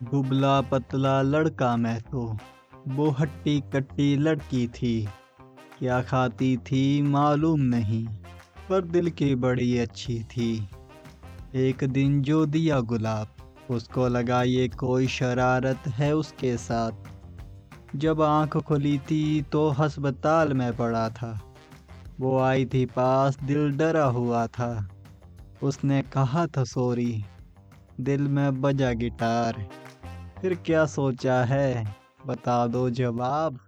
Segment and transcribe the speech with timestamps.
[0.00, 2.20] दुबला पतला लड़का मैं तो
[2.88, 5.08] वो हट्टी कट्टी लड़की थी।
[5.78, 8.06] क्या खाती थी मालूम नहीं,
[8.68, 10.68] पर दिल की बड़ी अच्छी थी।
[11.54, 13.28] एक दिन जो दिया गुलाब,
[13.70, 20.76] उसको लगा ये कोई शरारत है उसके साथ। जब आँख खुली थी तो हस्पताल में
[20.76, 21.38] पड़ा था।
[22.20, 24.88] वो आई थी पास, दिल डरा हुआ था।
[25.62, 27.24] उसने कहा था, सॉरी,
[28.00, 29.66] दिल में बजा गिटार।
[30.42, 31.96] फिर क्या सोचा है?
[32.26, 33.58] बता दो जवाब।